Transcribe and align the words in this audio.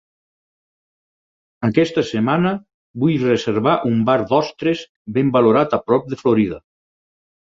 Aquesta 1.67 2.03
setmana 2.11 2.53
vull 3.03 3.21
reservar 3.25 3.75
un 3.91 4.01
bar 4.09 4.17
d'ostres 4.31 4.81
ben 5.19 5.29
valorat 5.39 5.75
a 5.77 5.81
prop 5.91 6.09
de 6.15 6.19
Florida. 6.23 6.59